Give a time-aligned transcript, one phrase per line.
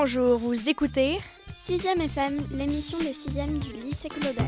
[0.00, 1.18] Bonjour, vous écoutez
[1.50, 4.46] 6e FM, l'émission des 6e du lycée Claudel.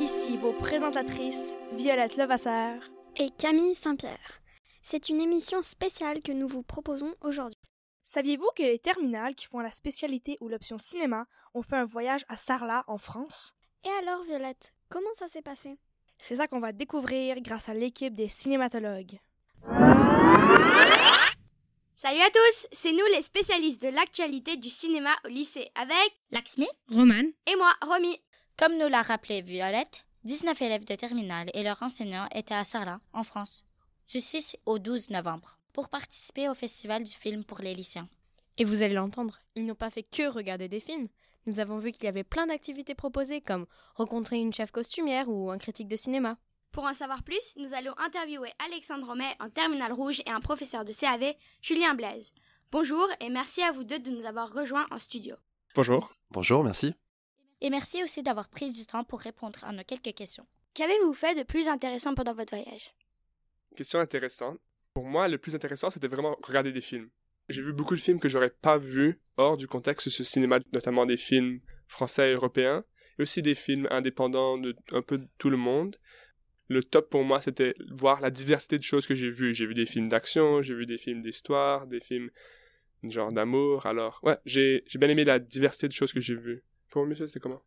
[0.00, 4.40] Ici vos présentatrices, Violette Levasseur et Camille Saint-Pierre.
[4.80, 7.58] C'est une émission spéciale que nous vous proposons aujourd'hui.
[8.04, 12.24] Saviez-vous que les terminales qui font la spécialité ou l'option cinéma ont fait un voyage
[12.28, 13.56] à Sarlat en France?
[13.84, 15.80] Et alors, Violette, comment ça s'est passé?
[16.18, 19.18] C'est ça qu'on va découvrir grâce à l'équipe des cinématologues.
[21.94, 26.66] Salut à tous, c'est nous les spécialistes de l'actualité du cinéma au lycée avec Laxmi,
[26.90, 28.16] Roman et moi, Romy.
[28.56, 33.00] Comme nous l'a rappelé Violette, 19 élèves de terminale et leurs enseignants étaient à Sarlat,
[33.12, 33.64] en France,
[34.08, 38.08] du 6 au 12 novembre, pour participer au festival du film pour les lycéens.
[38.56, 41.08] Et vous allez l'entendre, ils n'ont pas fait que regarder des films.
[41.46, 45.50] Nous avons vu qu'il y avait plein d'activités proposées comme rencontrer une chef costumière ou
[45.50, 46.38] un critique de cinéma.
[46.72, 50.84] Pour en savoir plus, nous allons interviewer Alexandre Romet en terminale rouge et un professeur
[50.84, 52.32] de CAV, Julien Blaise.
[52.70, 55.34] Bonjour et merci à vous deux de nous avoir rejoints en studio.
[55.74, 56.14] Bonjour.
[56.30, 56.94] Bonjour, merci.
[57.60, 60.46] Et merci aussi d'avoir pris du temps pour répondre à nos quelques questions.
[60.74, 62.94] Qu'avez-vous fait de plus intéressant pendant votre voyage?
[63.74, 64.60] Question intéressante.
[64.94, 67.10] Pour moi, le plus intéressant, c'était vraiment regarder des films.
[67.48, 70.60] J'ai vu beaucoup de films que j'aurais pas vus hors du contexte de ce cinéma,
[70.72, 72.84] notamment des films français et européens,
[73.18, 75.96] et aussi des films indépendants de un peu de tout le monde
[76.70, 79.52] le top pour moi, c'était voir la diversité de choses que j'ai vues.
[79.52, 82.30] J'ai vu des films d'action, j'ai vu des films d'histoire, des films
[83.02, 83.86] genre d'amour.
[83.86, 86.62] Alors, ouais, j'ai, j'ai bien aimé la diversité de choses que j'ai vues.
[86.90, 87.60] Pour monsieur, c'était comment?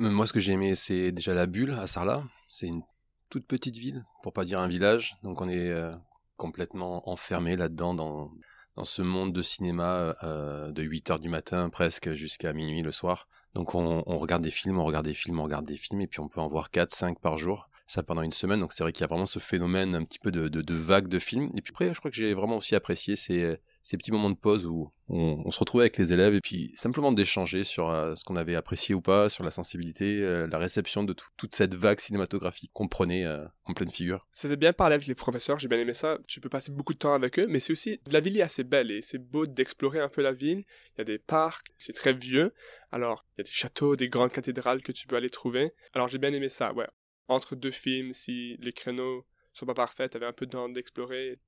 [0.00, 2.22] Euh, Moi, ce que j'ai aimé, c'est déjà la bulle à Sarlat.
[2.46, 2.82] C'est une
[3.30, 5.16] toute petite ville, pour pas dire un village.
[5.22, 5.90] Donc, on est euh,
[6.36, 8.30] complètement enfermé là-dedans, dans,
[8.76, 12.92] dans ce monde de cinéma euh, de 8 heures du matin presque jusqu'à minuit le
[12.92, 13.28] soir.
[13.54, 16.06] Donc, on, on regarde des films, on regarde des films, on regarde des films, et
[16.06, 18.60] puis on peut en voir 4, 5 par jour ça pendant une semaine.
[18.60, 20.74] Donc c'est vrai qu'il y a vraiment ce phénomène un petit peu de, de, de,
[20.74, 21.50] vague de films.
[21.56, 24.36] Et puis après, je crois que j'ai vraiment aussi apprécié ces, ces petits moments de
[24.36, 28.24] pause où on, se retrouvait avec les élèves et puis simplement d'échanger sur euh, ce
[28.24, 31.98] qu'on avait apprécié ou pas, sur la sensibilité, euh, la réception de toute cette vague
[31.98, 34.28] cinématographique qu'on prenait euh, en pleine figure.
[34.32, 36.18] C'était bien parler avec les professeurs, j'ai bien aimé ça.
[36.28, 38.62] Tu peux passer beaucoup de temps avec eux, mais c'est aussi la ville est assez
[38.62, 40.64] belle et c'est beau d'explorer un peu la ville.
[40.94, 42.54] Il y a des parcs, c'est très vieux.
[42.92, 45.72] Alors il y a des châteaux, des grandes cathédrales que tu peux aller trouver.
[45.94, 46.72] Alors j'ai bien aimé ça.
[46.72, 46.86] Ouais,
[47.30, 51.38] entre deux films, si les créneaux sont pas parfaits, t'avais un peu de temps d'explorer.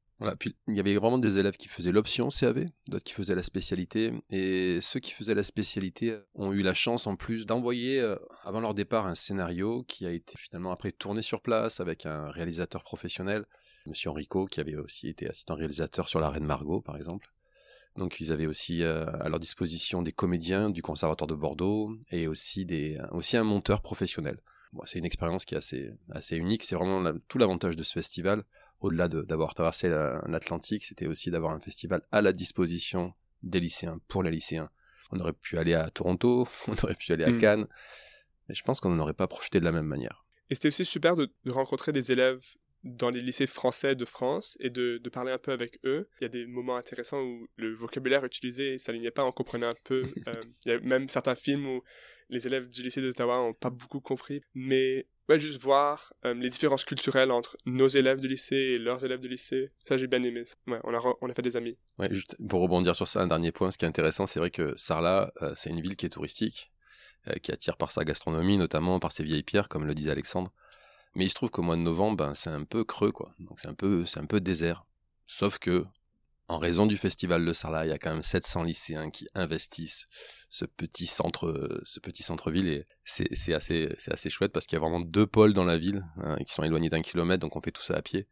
[0.69, 4.12] Il y avait vraiment des élèves qui faisaient l'option CAV, d'autres qui faisaient la spécialité,
[4.31, 8.60] et ceux qui faisaient la spécialité ont eu la chance en plus d'envoyer euh, avant
[8.60, 12.84] leur départ un scénario qui a été finalement après tourné sur place avec un réalisateur
[12.84, 13.44] professionnel,
[13.87, 17.32] Monsieur Enrico, qui avait aussi été assistant réalisateur sur La Reine Margot par exemple.
[17.97, 22.28] Donc ils avaient aussi euh, à leur disposition des comédiens du Conservatoire de Bordeaux et
[22.28, 24.38] aussi des aussi un monteur professionnel
[24.84, 26.65] c'est une expérience qui est assez, assez unique.
[26.65, 28.43] C'est vraiment tout l'avantage de ce festival,
[28.81, 34.22] au-delà d'avoir traversé l'Atlantique, c'était aussi d'avoir un festival à la disposition des lycéens, pour
[34.22, 34.71] les lycéens.
[35.10, 37.41] On aurait pu aller à Toronto, on aurait pu aller à hmm.
[37.41, 37.66] Cannes,
[38.49, 40.25] mais je pense qu'on n'en aurait pas profité de la même manière.
[40.50, 42.43] Et c'était aussi super de, de, rencontrer des élèves
[42.83, 46.09] dans les lycées français de France et de, de, parler un peu avec eux.
[46.21, 49.75] Il y a des moments intéressants où le vocabulaire utilisé s'alignait pas, on comprenait un
[49.84, 50.03] peu.
[50.27, 51.83] euh, il y a même certains films où
[52.32, 56.48] les élèves du lycée d'Ottawa ont pas beaucoup compris, mais ouais, juste voir euh, les
[56.48, 60.22] différences culturelles entre nos élèves du lycée et leurs élèves du lycée, ça j'ai bien
[60.22, 60.42] aimé.
[60.66, 61.76] Ouais, on a, on a fait des amis.
[61.98, 64.50] Ouais, juste pour rebondir sur ça, un dernier point, ce qui est intéressant, c'est vrai
[64.50, 66.72] que Sarlat, euh, c'est une ville qui est touristique,
[67.28, 70.53] euh, qui attire par sa gastronomie, notamment par ses vieilles pierres, comme le disait Alexandre.
[71.15, 73.34] Mais il se trouve qu'au mois de novembre, ben, c'est un peu creux, quoi.
[73.38, 74.87] Donc c'est un peu, c'est un peu désert.
[75.26, 75.84] Sauf que
[76.53, 80.07] en raison du festival de Sarlat, il y a quand même 700 lycéens qui investissent
[80.51, 84.81] ce petit centre, ce petit centre-ville et c'est assez, c'est assez chouette parce qu'il y
[84.81, 87.63] a vraiment deux pôles dans la ville hein, qui sont éloignés d'un kilomètre, donc on
[87.63, 88.29] fait tout ça à pied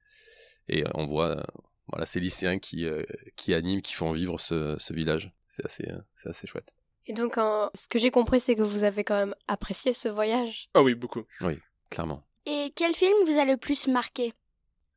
[0.68, 1.46] et on voit,
[1.88, 3.02] voilà, ces lycéens qui euh,
[3.36, 5.32] qui animent, qui font vivre ce, ce village.
[5.48, 6.74] C'est assez, c'est assez chouette.
[7.06, 7.36] Et donc,
[7.74, 10.68] ce que j'ai compris, c'est que vous avez quand même apprécié ce voyage.
[10.74, 11.24] Ah oui, beaucoup.
[11.40, 11.58] Oui,
[11.88, 12.22] clairement.
[12.46, 14.32] Et quel film vous a le plus marqué?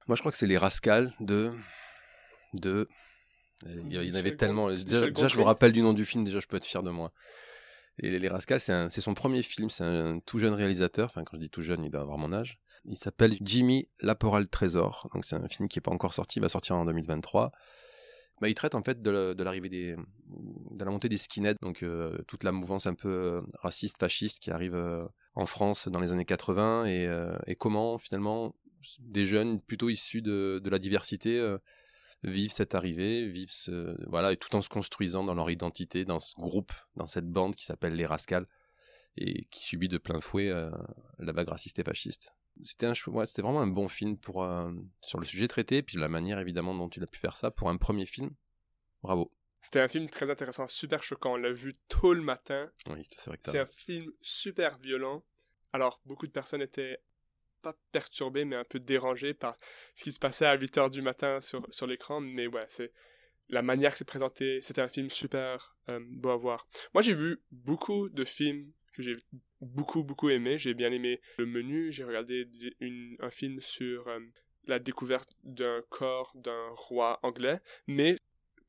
[0.07, 1.53] Moi, je crois que c'est Les Rascals de
[2.53, 2.87] de
[3.65, 4.69] il y en avait tellement.
[4.69, 7.11] Déjà, je me rappelle du nom du film, déjà, je peux être fier de moi.
[7.99, 11.41] Et Les Rascals, c'est son premier film, c'est un tout jeune réalisateur, enfin quand je
[11.41, 12.59] dis tout jeune, il doit avoir mon âge.
[12.85, 16.41] Il s'appelle Jimmy Laporal Trésor, donc c'est un film qui est pas encore sorti, il
[16.41, 17.51] va sortir en 2023.
[18.41, 19.95] Bah, il traite en fait de l'arrivée des,
[20.71, 24.41] de la montée des skinheads, donc euh, toute la mouvance un peu euh, raciste, fasciste
[24.41, 25.05] qui arrive euh,
[25.35, 27.07] en France dans les années 80 et,
[27.47, 28.55] et comment finalement
[28.99, 31.39] des jeunes plutôt issus de, de la diversité
[32.23, 36.19] vivent cette arrivée, vivent ce, voilà, et tout en se construisant dans leur identité, dans
[36.19, 38.45] ce groupe, dans cette bande qui s'appelle les Rascals,
[39.17, 40.71] et qui subit de plein fouet euh,
[41.19, 42.33] la vague raciste et fasciste.
[42.63, 44.71] C'était un, ouais, c'était vraiment un bon film pour euh,
[45.01, 47.69] sur le sujet traité, puis la manière évidemment dont il a pu faire ça pour
[47.69, 48.31] un premier film.
[49.01, 49.31] Bravo.
[49.59, 51.33] C'était un film très intéressant, super choquant.
[51.33, 52.69] On l'a vu tôt le matin.
[52.89, 55.23] Oui, c'est vrai que C'est un film super violent.
[55.71, 56.99] Alors, beaucoup de personnes étaient
[57.63, 59.55] pas perturbées, mais un peu dérangées par
[59.95, 62.19] ce qui se passait à 8 heures du matin sur, sur l'écran.
[62.19, 62.91] Mais ouais, c'est
[63.49, 64.61] la manière que c'est présenté.
[64.61, 66.67] C'était un film super euh, beau à voir.
[66.93, 69.17] Moi, j'ai vu beaucoup de films que j'ai
[69.61, 70.57] beaucoup, beaucoup aimé.
[70.57, 71.91] J'ai bien aimé Le Menu.
[71.91, 72.47] J'ai regardé
[73.19, 74.19] un film sur euh,
[74.65, 77.59] la découverte d'un corps d'un roi anglais.
[77.87, 78.17] Mais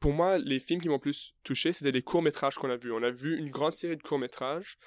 [0.01, 2.93] pour moi, les films qui m'ont plus touché, c'était les courts-métrages qu'on a vus.
[2.93, 4.79] On a vu une grande série de courts-métrages,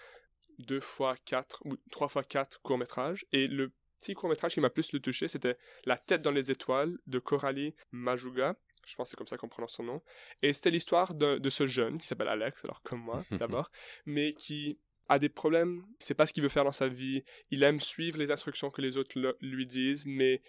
[0.59, 3.25] deux fois quatre, ou trois fois quatre courts-métrages.
[3.31, 6.97] Et le petit court-métrage qui m'a plus le touché, c'était La tête dans les étoiles
[7.07, 8.55] de Coralie Majuga.
[8.85, 10.01] Je pense que c'est comme ça qu'on prononce son nom.
[10.41, 13.69] Et c'était l'histoire de ce jeune qui s'appelle Alex, alors comme moi d'abord,
[14.05, 14.79] mais qui
[15.09, 17.79] a des problèmes, il sait pas ce qu'il veut faire dans sa vie, il aime
[17.79, 20.41] suivre les instructions que les autres le- lui disent, mais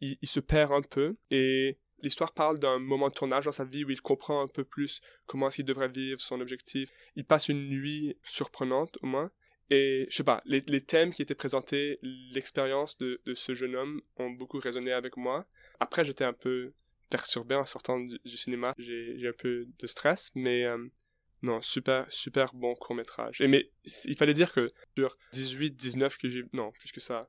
[0.00, 1.16] il, il se perd un peu.
[1.30, 4.64] Et l'histoire parle d'un moment de tournage dans sa vie où il comprend un peu
[4.64, 6.90] plus comment est-ce qu'il devrait vivre, son objectif.
[7.14, 9.30] Il passe une nuit surprenante au moins.
[9.70, 13.74] Et je sais pas, les, les thèmes qui étaient présentés, l'expérience de, de ce jeune
[13.74, 15.46] homme ont beaucoup résonné avec moi.
[15.80, 16.72] Après, j'étais un peu
[17.10, 18.74] perturbé en sortant du, du cinéma.
[18.78, 20.78] J'ai un peu de stress, mais euh,
[21.42, 23.40] non, super, super bon court-métrage.
[23.40, 23.70] Et mais
[24.04, 26.44] il fallait dire que sur 18, 19 que j'ai...
[26.52, 27.28] Non, plus que ça.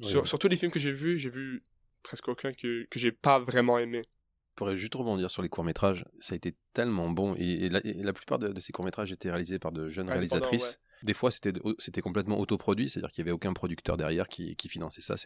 [0.00, 0.28] Oui, sur, oui.
[0.28, 1.62] sur tous les films que j'ai vus, j'ai vu
[2.02, 4.02] presque aucun que, que j'ai pas vraiment aimé.
[4.50, 6.04] Je pourrais juste rebondir sur les courts-métrages.
[6.20, 7.34] Ça a été tellement bon.
[7.38, 10.10] Et, et la, et la plupart de, de ces courts-métrages étaient réalisés par de jeunes
[10.10, 10.78] réalisatrices.
[11.02, 15.16] Des fois, c'était complètement autoproduit, c'est-à-dire qu'il n'y avait aucun producteur derrière qui, finançait ça.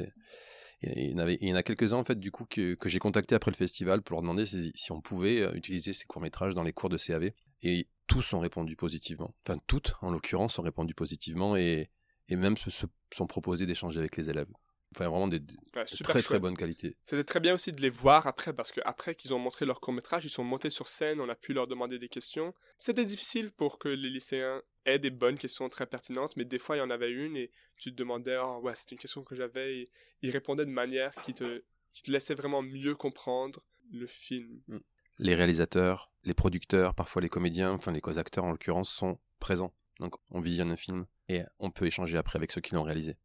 [0.83, 4.03] Il y en a quelques-uns, en fait, du coup, que, j'ai contacté après le festival
[4.03, 7.31] pour leur demander si, on pouvait euh, utiliser ces courts-métrages dans les cours de CAV.
[7.63, 9.35] Et tous ont répondu positivement.
[9.47, 11.91] Enfin, toutes, en l'occurrence, ont répondu positivement et,
[12.29, 14.49] et même se, se sont proposés d'échanger avec les élèves.
[14.94, 16.43] Enfin, vraiment des, des Ouais, super très très chouette.
[16.43, 16.97] bonne qualité.
[17.05, 19.81] C'était très bien aussi de les voir après, parce que après qu'ils ont montré leur
[19.81, 22.55] court-métrage, ils sont montés sur scène, on a pu leur demander des questions.
[22.79, 26.77] C'était difficile pour que les lycéens aient des bonnes questions très pertinentes, mais des fois
[26.77, 29.35] il y en avait une et tu te demandais, oh ouais, c'est une question que
[29.35, 29.85] j'avais, et
[30.23, 31.62] ils répondaient de manière qui te,
[31.93, 33.61] qui te laissait vraiment mieux comprendre
[33.93, 34.62] le film.
[35.19, 39.75] les réalisateurs, les producteurs, parfois les comédiens, enfin les co-acteurs en l'occurrence, sont présents.
[40.00, 43.17] Donc on visionne un film et on peut échanger après avec ceux qui l'ont réalisé.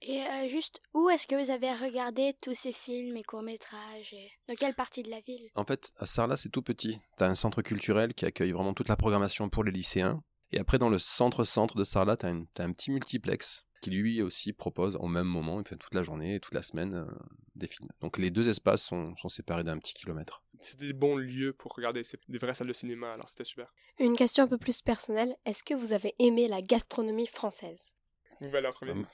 [0.00, 4.30] Et euh, juste, où est-ce que vous avez regardé tous ces films et courts-métrages et
[4.48, 5.50] Dans quelle partie de la ville?
[5.56, 6.98] En fait, à Sarlat, c'est tout petit.
[7.16, 10.22] T'as un centre culturel qui accueille vraiment toute la programmation pour les lycéens.
[10.52, 14.96] Et après, dans le centre-centre de Sarlat, t'as, un petit multiplex qui lui aussi propose
[14.96, 17.06] au même moment, enfin toute la journée et toute la semaine, euh,
[17.54, 17.90] des films.
[18.00, 20.42] Donc les deux espaces sont, sont séparés d'un petit kilomètre.
[20.60, 23.72] C'était des bons lieux pour regarder, c'est des vraies salles de cinéma, alors c'était super.
[24.00, 25.36] Une question un peu plus personnelle.
[25.44, 27.92] Est-ce que vous avez aimé la gastronomie française?
[28.68, 28.92] En premier.
[28.92, 29.06] Hum.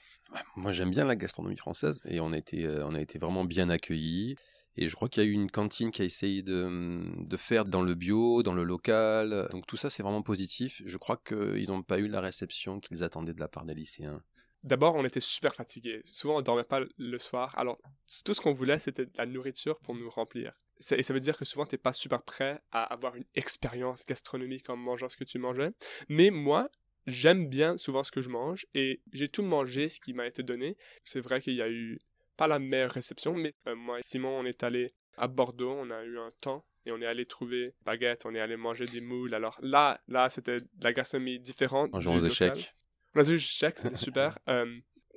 [0.55, 3.45] Moi, j'aime bien la gastronomie française et on a été, euh, on a été vraiment
[3.45, 4.35] bien accueillis.
[4.77, 7.63] Et je crois qu'il y a eu une cantine qui a essayé de, de faire
[7.65, 9.47] dans le bio, dans le local.
[9.51, 10.81] Donc tout ça, c'est vraiment positif.
[10.85, 14.21] Je crois qu'ils n'ont pas eu la réception qu'ils attendaient de la part des lycéens.
[14.63, 16.01] D'abord, on était super fatigués.
[16.05, 17.53] Souvent, on dormait pas le soir.
[17.55, 17.79] Alors,
[18.25, 20.53] tout ce qu'on voulait, c'était de la nourriture pour nous remplir.
[20.91, 24.69] Et ça veut dire que souvent, t'es pas super prêt à avoir une expérience gastronomique
[24.69, 25.69] en mangeant ce que tu mangeais.
[26.09, 26.69] Mais moi,
[27.07, 30.43] j'aime bien souvent ce que je mange et j'ai tout mangé ce qui m'a été
[30.43, 30.77] donné.
[31.03, 31.99] C'est vrai qu'il y a eu
[32.37, 35.89] pas la meilleure réception, mais euh, moi et Simon, on est allé à Bordeaux, on
[35.89, 39.01] a eu un temps et on est allé trouver baguette, on est allé manger des
[39.01, 39.33] moules.
[39.33, 41.93] Alors là, là, c'était de la gastronomie différente.
[41.93, 42.73] En du jouant aux échecs.
[43.15, 44.37] On a joué aux échecs, c'était super.
[44.49, 44.65] Euh,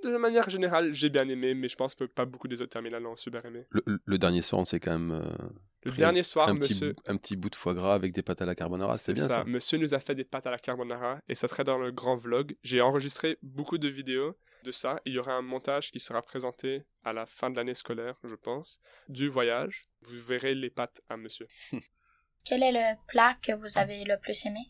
[0.02, 3.02] de manière générale, j'ai bien aimé, mais je pense que pas beaucoup des autres terminales
[3.02, 3.66] l'ont super aimé.
[3.70, 5.48] Le, dernier soir, on s'est quand même euh,
[5.82, 8.12] Le pris dernier soir, un, petit, monsieur, bout- un petit bout de foie gras avec
[8.12, 8.96] des pâtes à la carbonara.
[8.98, 9.44] C'était bien ça.
[9.44, 12.16] Monsieur nous a fait des pâtes à la carbonara et ça serait dans le grand
[12.16, 12.56] vlog.
[12.62, 15.00] J'ai enregistré beaucoup de vidéos de ça.
[15.04, 18.34] Il y aura un montage qui sera présenté à la fin de l'année scolaire, je
[18.34, 19.88] pense, du voyage.
[20.02, 21.46] Vous verrez les pâtes à monsieur.
[22.44, 24.60] Quel est le plat que vous avez le plus aimé?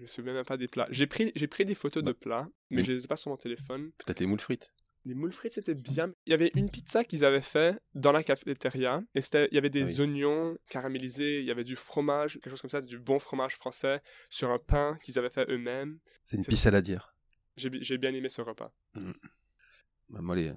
[0.00, 0.88] Je me souviens même pas des plats.
[0.90, 2.84] J'ai pris, j'ai pris des photos de plats, mais mm.
[2.84, 3.92] je les ai pas sur mon téléphone.
[3.98, 4.72] Peut-être les moules frites.
[5.04, 6.10] Les moules frites, c'était bien.
[6.24, 9.02] Il y avait une pizza qu'ils avaient fait dans la cafétéria.
[9.14, 10.00] Et c'était, il y avait des Ah oui.
[10.00, 14.00] oignons caramélisés, il y avait du fromage, quelque chose comme ça, du bon fromage français,
[14.30, 15.98] sur un pain qu'ils avaient fait eux-mêmes.
[16.24, 17.14] C'est une pisse à dire.
[17.56, 18.72] J'ai, j'ai bien aimé ce repas.
[18.94, 20.50] Bah, moi, les,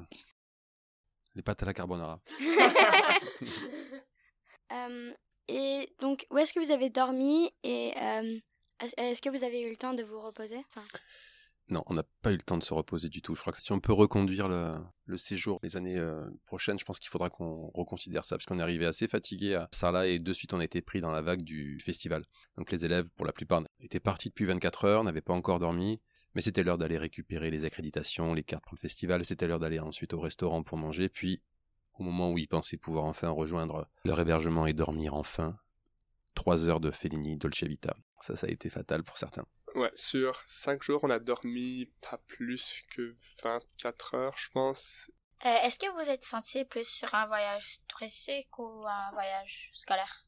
[1.35, 2.21] les pâtes à la carbonara.
[4.71, 5.13] Euh,
[5.50, 8.39] Et donc, où est-ce que vous avez dormi et euh,
[8.97, 10.59] est-ce que vous avez eu le temps de vous reposer?
[11.69, 13.35] Non, on n'a pas eu le temps de se reposer du tout.
[13.35, 14.75] Je crois que si on peut reconduire le,
[15.05, 18.59] le séjour les années euh, prochaines, je pense qu'il faudra qu'on reconsidère ça, parce qu'on
[18.59, 21.21] est arrivé assez fatigué à Sarlat et de suite on a été pris dans la
[21.21, 22.23] vague du festival.
[22.57, 26.01] Donc les élèves, pour la plupart, étaient partis depuis 24 heures, n'avaient pas encore dormi.
[26.35, 29.79] Mais c'était l'heure d'aller récupérer les accréditations, les cartes pour le festival, c'était l'heure d'aller
[29.79, 31.41] ensuite au restaurant pour manger, puis
[31.99, 35.55] au moment où ils pensaient pouvoir enfin rejoindre leur hébergement et dormir enfin,
[36.43, 37.95] trois heures de Fellini Dolce Vita.
[38.19, 39.45] Ça, ça a été fatal pour certains.
[39.75, 45.09] Ouais, sur cinq jours, on a dormi pas plus que 24 heures, je pense.
[45.45, 50.27] Euh, Est-ce que vous êtes senti plus sur un voyage touristique ou un voyage scolaire?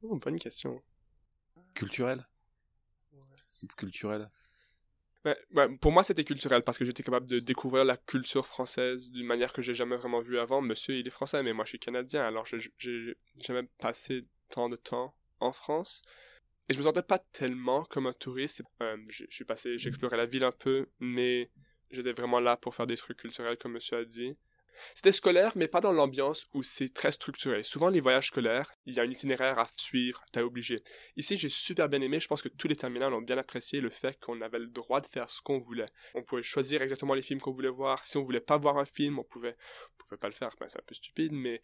[0.00, 0.82] Oh, bonne question.
[1.74, 2.26] Culturel?
[3.76, 4.30] Culturel?
[5.26, 9.10] Ouais, ouais, pour moi, c'était culturel parce que j'étais capable de découvrir la culture française
[9.10, 10.62] d'une manière que j'ai jamais vraiment vue avant.
[10.62, 14.22] Monsieur, il est français, mais moi, je suis canadien, alors j'ai jamais passé
[14.56, 16.02] de temps en France.
[16.68, 18.62] Et je me sentais pas tellement comme un touriste.
[18.82, 21.50] Euh, je passé, j'ai exploré la ville un peu, mais
[21.90, 24.36] j'étais vraiment là pour faire des trucs culturels, comme monsieur a dit.
[24.94, 27.62] C'était scolaire, mais pas dans l'ambiance où c'est très structuré.
[27.62, 30.76] Souvent, les voyages scolaires, il y a un itinéraire à suivre, t'es obligé.
[31.16, 32.20] Ici, j'ai super bien aimé.
[32.20, 35.00] Je pense que tous les terminales ont bien apprécié le fait qu'on avait le droit
[35.00, 35.86] de faire ce qu'on voulait.
[36.14, 38.04] On pouvait choisir exactement les films qu'on voulait voir.
[38.04, 39.56] Si on voulait pas voir un film, on pouvait,
[39.92, 40.54] on pouvait pas le faire.
[40.58, 41.60] Ben, c'est un peu stupide, mais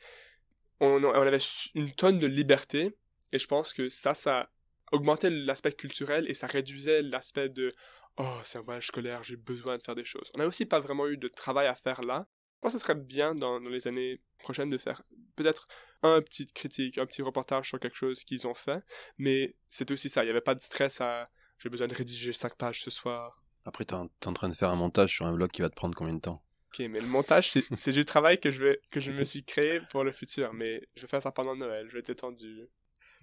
[0.80, 1.38] on, avait
[1.74, 2.96] une tonne de liberté.
[3.32, 4.50] Et je pense que ça, ça
[4.92, 7.72] augmentait l'aspect culturel et ça réduisait l'aspect de
[8.18, 10.30] oh, c'est un voyage scolaire, j'ai besoin de faire des choses.
[10.34, 12.26] On n'a aussi pas vraiment eu de travail à faire là.
[12.56, 15.02] Je pense que ce serait bien dans, les années prochaines de faire
[15.36, 15.68] peut-être
[16.02, 18.82] un petit critique, un petit reportage sur quelque chose qu'ils ont fait,
[19.16, 22.32] mais c'est aussi ça, il n'y avait pas de stress à j'ai besoin de rédiger
[22.32, 23.42] cinq pages ce soir.
[23.64, 25.74] Après, t'es en, en train de faire un montage sur un vlog qui va te
[25.74, 26.42] prendre combien de temps?
[26.72, 29.80] Ok, mais le montage, c'est du travail que je, vais, que je me suis créé
[29.90, 32.68] pour le futur, mais je vais faire ça pendant Noël, je vais être étendu.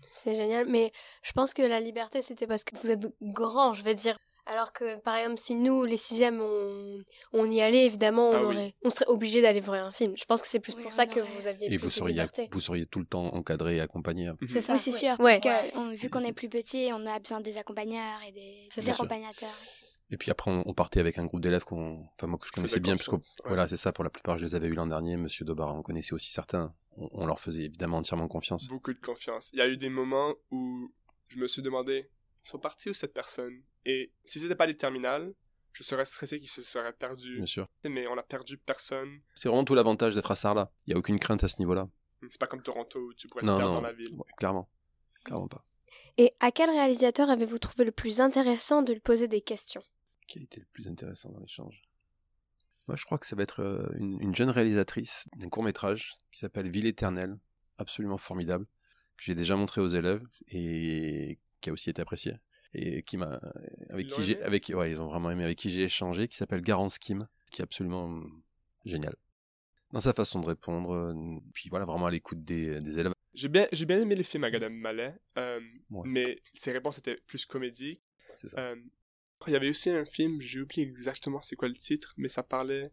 [0.10, 0.92] C'est génial, mais
[1.24, 4.18] je pense que la liberté, c'était parce que vous êtes grand, je vais dire.
[4.48, 8.44] Alors que, par exemple, si nous, les sixièmes, on, on y allait, évidemment, on, Ah
[8.46, 8.56] oui.
[8.56, 10.14] aurait, on serait obligé d'aller voir un film.
[10.16, 11.88] Je pense que c'est plus Oui, pour ça que aurait- vous aviez Et plus vous
[11.88, 12.48] de seriez, liberté.
[12.52, 14.30] vous seriez tout le temps encadré et accompagné.
[14.48, 14.74] C'est ça.
[14.74, 15.20] Oui, c'est sûr.
[15.20, 15.40] Ouais.
[15.42, 18.68] Parce que on- vu qu'on est plus petit, on a besoin des accompagneurs et des,
[18.70, 19.50] C'est des accompagnateurs.
[20.12, 22.52] Et puis après, on, on partait avec un groupe d'élèves qu'on, enfin moi que je
[22.52, 23.50] connaissais bien, parce que confiance, ouais.
[23.50, 23.92] voilà, c'est ça.
[23.92, 25.18] Pour la plupart, je les avais eu l'an dernier.
[25.18, 26.76] Monsieur Dobar, on connaissait aussi certains.
[26.98, 28.68] On, on leur faisait évidemment entièrement confiance.
[28.68, 29.50] Beaucoup de confiance.
[29.54, 30.94] Il y a eu des moments où
[31.28, 32.10] je me suis demandé,
[32.46, 33.64] ils sont partis où cette personne?
[33.86, 35.34] Et si c'était pas les terminales,
[35.74, 37.38] je serais stressé qu'ils se seraient perdus.
[37.38, 37.68] Bien sûr.
[37.84, 39.20] Mais on a perdu personne.
[39.34, 40.72] C'est vraiment tout l'avantage d'être à Sarlat.
[40.86, 41.90] Il y a aucune crainte à ce niveau-là.
[42.30, 44.14] C'est pas comme Toronto où tu pourrais te Non, perdre non, dans la ville.
[44.14, 44.70] ouais, clairement,
[45.24, 45.64] clairement pas.
[46.18, 49.84] Et à quel réalisateur avez-vous trouvé le plus intéressant de lui poser des questions?
[50.28, 51.82] Qui a été le plus intéressant dans l'échange.
[52.88, 56.14] Moi, je crois que ça va être euh, une, une jeune réalisatrice d'un court métrage
[56.32, 57.38] qui s'appelle Ville éternelle,
[57.78, 58.66] absolument formidable,
[59.18, 62.34] que j'ai déjà montré aux élèves et qui a aussi été apprécié
[62.74, 63.40] et qui m'a
[63.90, 66.60] avec qui j'ai avec ouais ils ont vraiment aimé avec qui j'ai échangé qui s'appelle
[66.62, 68.22] Garance Kim qui est absolument
[68.84, 69.16] génial
[69.94, 71.14] dans sa façon de répondre euh,
[71.54, 73.14] puis voilà vraiment à l'écoute des, des élèves.
[73.34, 76.04] J'ai bien, j'ai bien aimé les films à Gad Elmaleh, euh, Ouais.
[76.06, 77.38] mais ses réponses étaient plus
[78.50, 78.60] ça.
[78.60, 78.76] Euh,
[79.48, 82.44] il y avait aussi un film, j'ai oublié exactement c'est quoi le titre, mais ça
[82.44, 82.84] parlait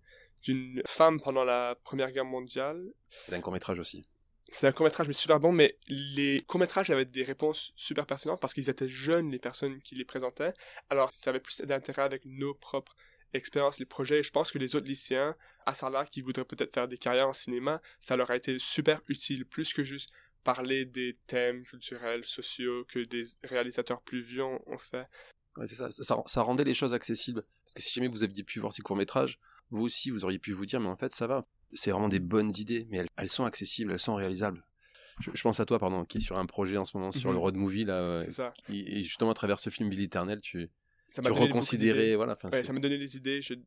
[0.43, 2.93] d'une femme pendant la Première Guerre mondiale.
[3.11, 4.07] c'est un court métrage aussi
[4.51, 8.53] C'était un court-métrage, mais super bon, mais les courts-métrages avaient des réponses super pertinentes parce
[8.53, 10.53] qu'ils étaient jeunes, les personnes qui les présentaient.
[10.91, 12.97] Alors, ça avait plus d'intérêt avec nos propres
[13.35, 14.19] expériences, les projets.
[14.19, 17.29] Et je pense que les autres lycéens à Sarlat qui voudraient peut-être faire des carrières
[17.29, 20.11] en cinéma, ça leur a été super utile, plus que juste
[20.45, 25.07] parler des thèmes culturels, sociaux que des réalisateurs plus vieux ont fait.
[25.57, 25.89] Ouais, ça.
[25.91, 27.43] Ça, rendait les choses accessibles.
[27.65, 29.39] Parce que si jamais vous aviez pu voir ces courts-métrages,
[29.71, 31.45] vous aussi, vous auriez pu vous dire, mais en fait, ça va.
[31.73, 34.65] C'est vraiment des bonnes idées, mais elles, elles sont accessibles, elles sont réalisables.
[35.21, 37.29] Je, je pense à toi, pardon, qui est sur un projet en ce moment sur
[37.29, 37.35] Mhm.
[37.35, 38.23] le road movie, là.
[38.23, 38.53] C'est ça.
[38.71, 40.71] et, et justement, à travers ce film Ville éternelle, tu,
[41.11, 42.37] Ça tu reconsidérais, voilà.
[42.51, 43.41] Ouais, ça m'a donné des idées.
[43.43, 43.59] J'ai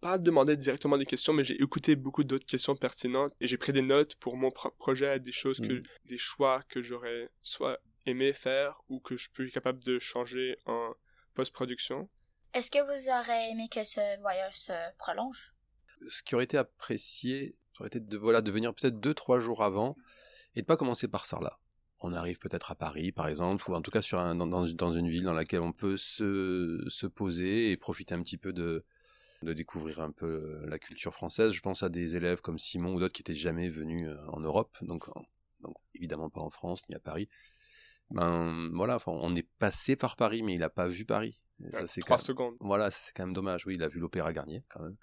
[0.00, 3.72] pas demandé directement des questions, mais j'ai écouté beaucoup d'autres questions pertinentes et j'ai pris
[3.72, 5.82] des notes pour mon projet, des choses que, Mhm.
[6.06, 10.92] des choix que j'aurais soit aimé faire ou que je être capable de changer en
[11.36, 12.08] post-production.
[12.54, 15.56] Est-ce que vous aurez aimé que ce voyage se prolonge?
[16.08, 19.40] ce qui aurait été apprécié, ça aurait été de, voilà, de venir peut-être deux, trois
[19.40, 19.96] jours avant
[20.54, 21.58] et de pas commencer par Sarlat.
[22.00, 24.64] On arrive peut-être à Paris, par exemple, ou en tout cas sur un, dans, dans,
[24.64, 28.52] dans une ville dans laquelle on peut se, se poser et profiter un petit peu
[28.52, 28.84] de,
[29.42, 31.52] de découvrir un peu euh, la culture française.
[31.52, 34.40] Je pense à des élèves comme Simon ou d'autres qui étaient jamais venus euh, en
[34.40, 35.06] Europe, donc,
[35.60, 37.28] donc évidemment pas en France ni à Paris.
[38.10, 41.40] Ben voilà, enfin, on est passé par Paris, mais il a pas vu Paris.
[41.72, 42.56] Ça, c'est Trois quand même- secondes.
[42.60, 43.66] voilà, ça, c'est quand même dommage.
[43.66, 44.96] Oui, il a vu l'Opéra Garnier quand même.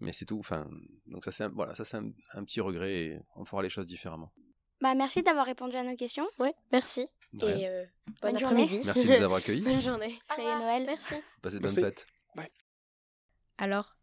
[0.00, 0.38] Mais c'est tout.
[0.38, 0.68] Enfin,
[1.06, 3.68] donc ça c'est un, voilà, ça c'est un, un petit regret et on fera les
[3.70, 4.32] choses différemment.
[4.80, 6.26] Bah, merci d'avoir répondu à nos questions.
[6.38, 7.06] Ouais, merci.
[7.34, 7.84] Et euh,
[8.22, 8.62] Bonne bon journée.
[8.64, 8.80] après-midi.
[8.86, 9.60] Merci de nous avoir accueillis.
[9.60, 10.18] Bonne journée.
[10.34, 10.84] Joyeux Noël.
[10.84, 11.14] Merci.
[11.42, 12.04] Passez de bonnes fêtes.
[13.58, 13.96] Alors,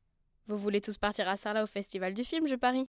[0.48, 2.88] vous voulez tous partir à Sarlat au festival du film, je parie?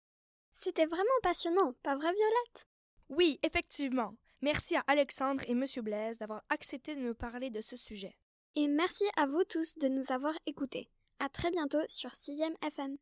[0.54, 2.68] C'était vraiment passionnant, pas vrai Violette?
[3.10, 4.14] Oui, effectivement.
[4.42, 8.16] Merci à Alexandre et Monsieur Blaise d'avoir accepté de nous parler de ce sujet.
[8.56, 10.90] Et merci à vous tous de nous avoir écoutés.
[11.20, 12.98] À très bientôt sur 6ème FM.